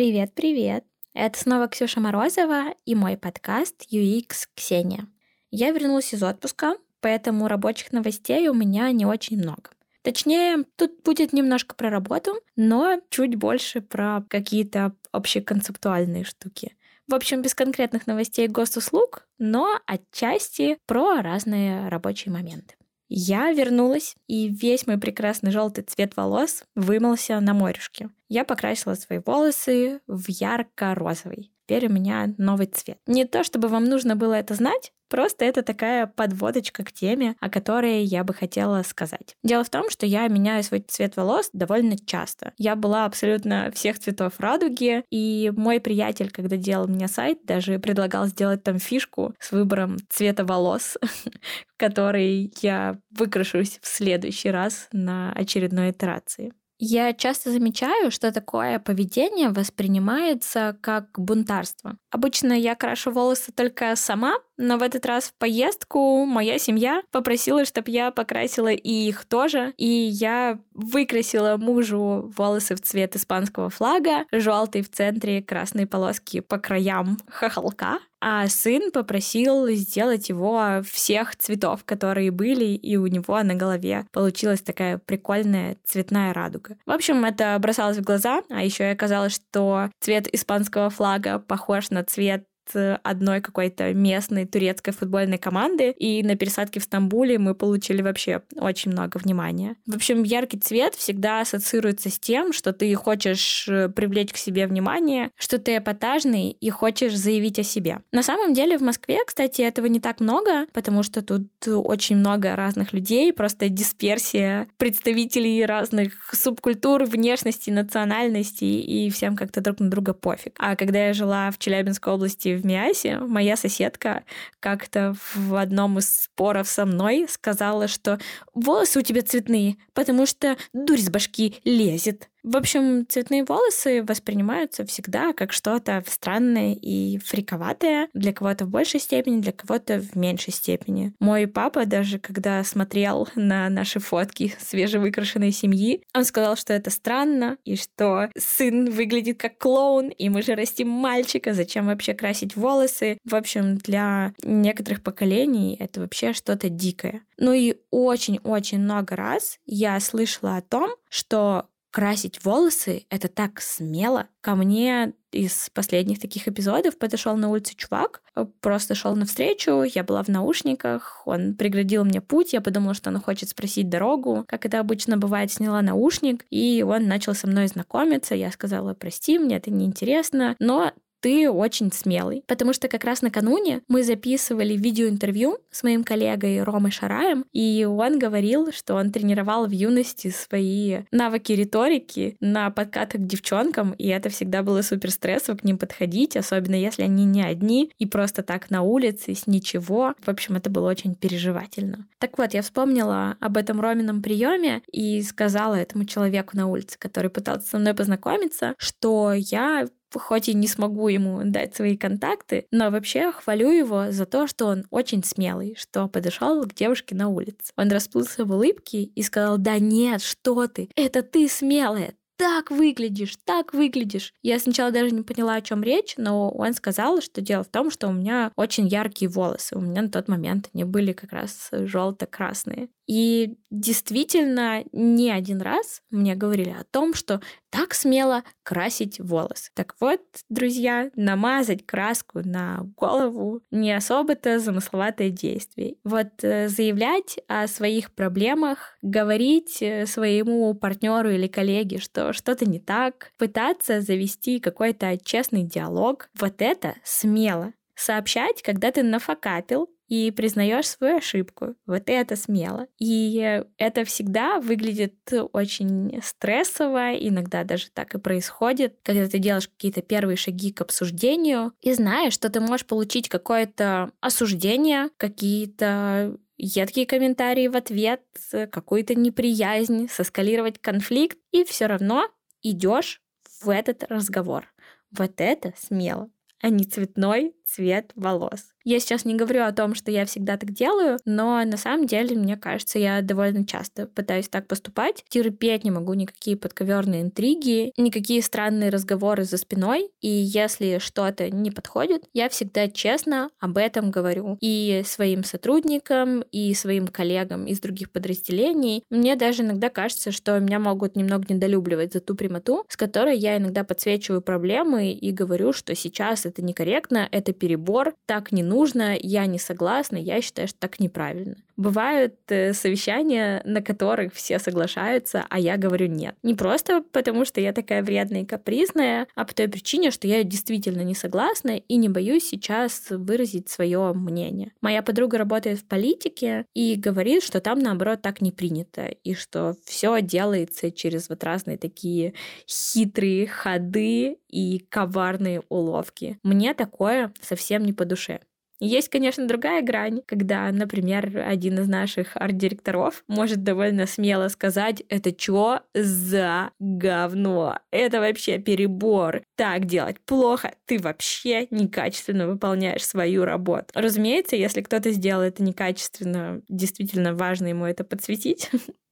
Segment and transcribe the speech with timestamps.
[0.00, 0.86] Привет-привет!
[1.12, 5.06] Это снова Ксюша Морозова и мой подкаст UX Ксения.
[5.50, 9.72] Я вернулась из отпуска, поэтому рабочих новостей у меня не очень много.
[10.00, 16.74] Точнее, тут будет немножко про работу, но чуть больше про какие-то общеконцептуальные штуки.
[17.06, 22.74] В общем, без конкретных новостей госуслуг, но отчасти про разные рабочие моменты.
[23.12, 28.08] Я вернулась, и весь мой прекрасный желтый цвет волос вымылся на морюшке.
[28.28, 31.50] Я покрасила свои волосы в ярко-розовый.
[31.70, 32.98] Теперь у меня новый цвет.
[33.06, 37.50] Не то, чтобы вам нужно было это знать, Просто это такая подводочка к теме, о
[37.50, 39.34] которой я бы хотела сказать.
[39.42, 42.52] Дело в том, что я меняю свой цвет волос довольно часто.
[42.58, 48.26] Я была абсолютно всех цветов радуги, и мой приятель, когда делал мне сайт, даже предлагал
[48.26, 50.96] сделать там фишку с выбором цвета волос,
[51.76, 56.52] который я выкрашусь в следующий раз на очередной итерации.
[56.82, 61.98] Я часто замечаю, что такое поведение воспринимается как бунтарство.
[62.10, 67.64] Обычно я крашу волосы только сама, но в этот раз в поездку моя семья попросила,
[67.64, 69.72] чтобы я покрасила и их тоже.
[69.76, 76.58] И я выкрасила мужу волосы в цвет испанского флага, желтый в центре, красные полоски по
[76.58, 83.54] краям хохолка а сын попросил сделать его всех цветов, которые были, и у него на
[83.54, 86.76] голове получилась такая прикольная цветная радуга.
[86.84, 91.90] В общем, это бросалось в глаза, а еще и оказалось, что цвет испанского флага похож
[91.90, 98.02] на цвет одной какой-то местной турецкой футбольной команды, и на пересадке в Стамбуле мы получили
[98.02, 99.76] вообще очень много внимания.
[99.86, 104.66] В общем, яркий цвет всегда ассоциируется с тем, что ты хочешь э, привлечь к себе
[104.66, 108.00] внимание, что ты эпатажный и хочешь заявить о себе.
[108.12, 112.56] На самом деле в Москве, кстати, этого не так много, потому что тут очень много
[112.56, 120.14] разных людей, просто дисперсия представителей разных субкультур, внешности, национальности, и всем как-то друг на друга
[120.14, 120.54] пофиг.
[120.58, 124.24] А когда я жила в Челябинской области в Миасе, моя соседка
[124.60, 128.18] как-то в одном из споров со мной сказала, что
[128.54, 132.29] волосы у тебя цветные, потому что дурь с башки лезет.
[132.42, 138.08] В общем, цветные волосы воспринимаются всегда как что-то странное и фриковатое.
[138.14, 141.12] Для кого-то в большей степени, для кого-то в меньшей степени.
[141.20, 147.58] Мой папа даже, когда смотрел на наши фотки свежевыкрашенной семьи, он сказал, что это странно,
[147.64, 153.18] и что сын выглядит как клоун, и мы же растим мальчика, зачем вообще красить волосы?
[153.24, 157.22] В общем, для некоторых поколений это вообще что-то дикое.
[157.38, 164.28] Ну и очень-очень много раз я слышала о том, что красить волосы— это так смело.
[164.40, 170.02] Ко мне из последних таких эпизодов подошел на улице чувак, э, просто шел навстречу, я
[170.02, 174.66] была в наушниках, он преградил мне путь, я подумала, что он хочет спросить дорогу, как
[174.66, 179.56] это обычно бывает, сняла наушник, и он начал со мной знакомиться, я сказала, прости, мне
[179.56, 182.44] это неинтересно, но ты очень смелый.
[182.46, 188.18] Потому что как раз накануне мы записывали видеоинтервью с моим коллегой Ромой Шараем, и он
[188.18, 194.28] говорил, что он тренировал в юности свои навыки риторики на подкатах к девчонкам, и это
[194.28, 198.70] всегда было супер стрессово к ним подходить, особенно если они не одни и просто так
[198.70, 200.14] на улице, с ничего.
[200.20, 202.06] В общем, это было очень переживательно.
[202.18, 207.30] Так вот, я вспомнила об этом Ромином приеме и сказала этому человеку на улице, который
[207.30, 212.90] пытался со мной познакомиться, что я хоть и не смогу ему дать свои контакты, но
[212.90, 217.72] вообще хвалю его за то, что он очень смелый, что подошел к девушке на улице.
[217.76, 223.36] Он расплылся в улыбке и сказал, да нет, что ты, это ты смелая, так выглядишь,
[223.44, 224.32] так выглядишь.
[224.40, 227.90] Я сначала даже не поняла, о чем речь, но он сказал, что дело в том,
[227.90, 229.76] что у меня очень яркие волосы.
[229.76, 232.88] У меня на тот момент они были как раз желто-красные.
[233.10, 239.72] И действительно, не один раз мне говорили о том, что так смело красить волосы.
[239.74, 245.96] Так вот, друзья, намазать краску на голову не особо-то замысловатое действие.
[246.04, 252.80] Вот э, заявлять о своих проблемах, говорить э, своему партнеру или коллеге, что что-то не
[252.80, 260.88] так, пытаться завести какой-то честный диалог, вот это смело сообщать, когда ты нафакапил, и признаешь
[260.88, 261.76] свою ошибку.
[261.86, 262.88] Вот это смело.
[262.98, 265.14] И это всегда выглядит
[265.52, 271.72] очень стрессово, иногда даже так и происходит, когда ты делаешь какие-то первые шаги к обсуждению
[271.80, 278.22] и знаешь, что ты можешь получить какое-то осуждение, какие-то едкие комментарии в ответ,
[278.70, 282.28] какую-то неприязнь, соскалировать конфликт, и все равно
[282.62, 283.20] идешь
[283.60, 284.72] в этот разговор.
[285.10, 286.30] Вот это смело
[286.60, 288.72] а не цветной цвет волос.
[288.82, 292.34] Я сейчас не говорю о том, что я всегда так делаю, но на самом деле,
[292.34, 295.22] мне кажется, я довольно часто пытаюсь так поступать.
[295.28, 300.10] Терпеть не могу никакие подковерные интриги, никакие странные разговоры за спиной.
[300.22, 304.56] И если что-то не подходит, я всегда честно об этом говорю.
[304.60, 309.04] И своим сотрудникам, и своим коллегам из других подразделений.
[309.10, 313.58] Мне даже иногда кажется, что меня могут немного недолюбливать за ту прямоту, с которой я
[313.58, 319.46] иногда подсвечиваю проблемы и говорю, что сейчас это некорректно, это перебор, так не нужно, я
[319.46, 321.56] не согласна, я считаю, что так неправильно.
[321.80, 326.34] Бывают э, совещания, на которых все соглашаются, а я говорю нет.
[326.42, 330.44] Не просто потому, что я такая вредная и капризная, а по той причине, что я
[330.44, 334.72] действительно не согласна и не боюсь сейчас выразить свое мнение.
[334.82, 339.74] Моя подруга работает в политике и говорит, что там, наоборот, так не принято, и что
[339.86, 342.34] все делается через вот разные такие
[342.68, 346.38] хитрые ходы и коварные уловки.
[346.42, 348.40] Мне такое совсем не по душе.
[348.82, 355.32] Есть, конечно, другая грань, когда, например, один из наших арт-директоров может довольно смело сказать, это
[355.32, 357.78] чё за говно?
[357.90, 359.42] Это вообще перебор.
[359.56, 360.72] Так делать плохо.
[360.86, 363.86] Ты вообще некачественно выполняешь свою работу.
[363.94, 368.70] Разумеется, если кто-то сделал это некачественно, действительно важно ему это подсветить.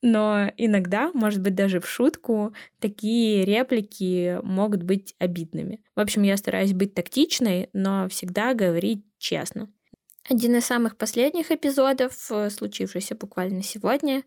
[0.00, 5.82] Но иногда, может быть, даже в шутку, такие реплики могут быть обидными.
[5.94, 9.70] В общем, я стараюсь быть тактичной, но всегда говорить честно.
[10.28, 14.22] Один из самых последних эпизодов, э, случившийся буквально сегодня,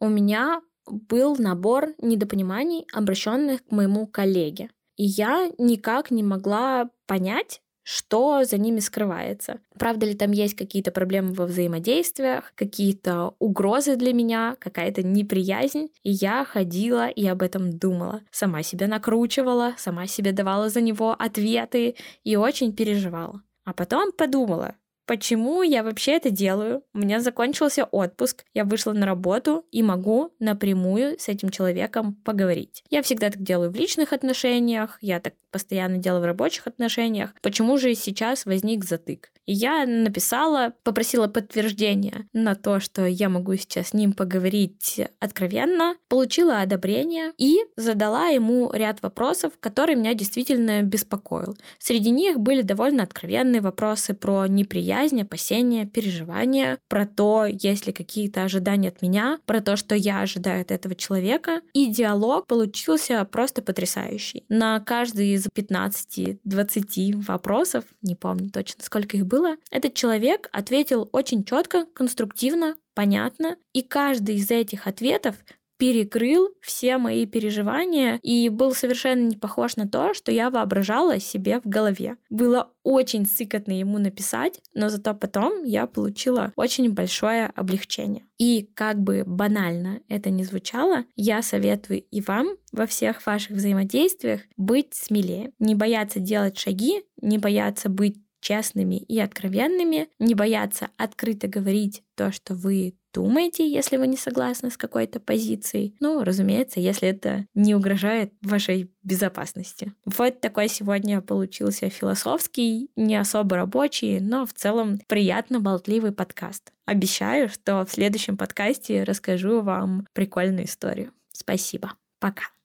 [0.00, 4.70] у меня был набор недопониманий, обращенных к моему коллеге.
[4.96, 9.60] И я никак не могла понять, что за ними скрывается.
[9.78, 15.90] Правда ли там есть какие-то проблемы во взаимодействиях, какие-то угрозы для меня, какая-то неприязнь.
[16.02, 18.22] И я ходила и об этом думала.
[18.32, 21.94] Сама себя накручивала, сама себе давала за него ответы
[22.24, 23.40] и очень переживала.
[23.64, 24.74] А потом подумала,
[25.06, 26.82] Почему я вообще это делаю?
[26.92, 32.82] У меня закончился отпуск, я вышла на работу и могу напрямую с этим человеком поговорить.
[32.90, 37.30] Я всегда так делаю в личных отношениях, я так постоянно делаю в рабочих отношениях.
[37.40, 39.30] Почему же сейчас возник затык?
[39.46, 45.94] И я написала, попросила подтверждения на то, что я могу сейчас с ним поговорить откровенно,
[46.08, 51.56] получила одобрение и задала ему ряд вопросов, которые меня действительно беспокоил.
[51.78, 54.48] Среди них были довольно откровенные вопросы про
[54.96, 60.20] неприязнь, опасения, переживания, про то, есть ли какие-то ожидания от меня, про то, что я
[60.20, 61.60] ожидаю от этого человека.
[61.72, 64.44] И диалог получился просто потрясающий.
[64.48, 71.44] На каждый из 15-20 вопросов, не помню точно, сколько их было, этот человек ответил очень
[71.44, 75.36] четко, конструктивно, понятно, и каждый из этих ответов
[75.78, 81.60] перекрыл все мои переживания и был совершенно не похож на то, что я воображала себе
[81.60, 82.16] в голове.
[82.30, 88.24] Было очень сыкотно ему написать, но зато потом я получила очень большое облегчение.
[88.38, 94.42] И как бы банально это ни звучало, я советую и вам во всех ваших взаимодействиях
[94.56, 101.48] быть смелее, не бояться делать шаги, не бояться быть честными и откровенными, не бояться открыто
[101.48, 105.96] говорить то, что вы думаете, если вы не согласны с какой-то позицией.
[106.00, 109.94] Ну, разумеется, если это не угрожает вашей безопасности.
[110.04, 116.72] Вот такой сегодня получился философский, не особо рабочий, но в целом приятно болтливый подкаст.
[116.84, 121.12] Обещаю, что в следующем подкасте расскажу вам прикольную историю.
[121.32, 121.94] Спасибо.
[122.20, 122.55] Пока.